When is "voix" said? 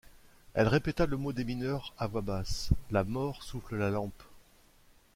2.07-2.21